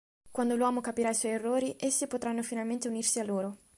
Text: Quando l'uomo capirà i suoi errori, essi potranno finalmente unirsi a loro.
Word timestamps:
Quando 0.31 0.55
l'uomo 0.55 0.81
capirà 0.81 1.11
i 1.11 1.13
suoi 1.13 1.33
errori, 1.33 1.75
essi 1.79 2.07
potranno 2.07 2.41
finalmente 2.41 2.87
unirsi 2.87 3.19
a 3.19 3.23
loro. 3.23 3.57